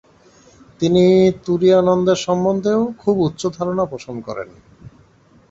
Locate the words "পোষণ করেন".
3.85-4.49